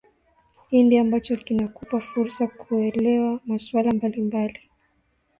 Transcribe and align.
indi 0.77 0.97
ambacho 0.97 1.37
kinakupa 1.37 2.01
fursa 2.01 2.47
kuelewa 2.47 3.39
masuala 3.45 3.91
mbalimbali 3.91 4.59